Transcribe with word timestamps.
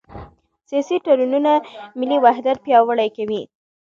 سیاسي 0.69 0.97
تړونونه 1.05 1.51
ملي 1.99 2.17
وحدت 2.25 2.57
پیاوړی 2.65 3.09
کوي 3.17 3.41